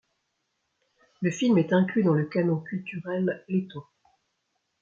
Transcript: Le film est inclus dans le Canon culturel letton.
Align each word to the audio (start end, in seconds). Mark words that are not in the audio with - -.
Le 1.21 1.29
film 1.29 1.59
est 1.59 1.73
inclus 1.73 2.01
dans 2.01 2.15
le 2.15 2.25
Canon 2.25 2.59
culturel 2.59 3.43
letton. 3.47 3.83